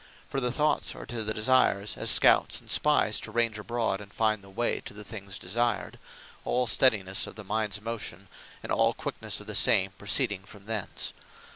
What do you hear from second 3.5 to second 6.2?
abroad, and find the way to the things Desired: